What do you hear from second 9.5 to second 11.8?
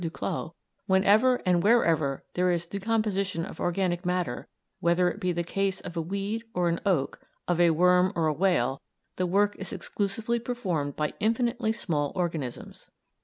is exclusively performed by infinitely